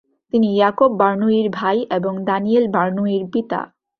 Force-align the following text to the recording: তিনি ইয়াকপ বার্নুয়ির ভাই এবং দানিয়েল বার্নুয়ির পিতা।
তিনি 0.33 0.47
ইয়াকপ 0.57 0.91
বার্নুয়ির 1.01 1.47
ভাই 1.49 1.77
এবং 1.97 2.13
দানিয়েল 2.27 2.65
বার্নুয়ির 2.67 3.23
পিতা। 3.33 3.59